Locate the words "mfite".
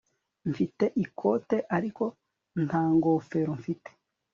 0.49-0.85, 3.59-3.89